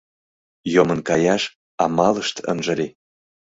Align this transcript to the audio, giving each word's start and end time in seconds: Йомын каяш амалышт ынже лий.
Йомын 0.73 0.99
каяш 1.07 1.43
амалышт 1.83 2.35
ынже 2.51 2.73
лий. 2.79 2.91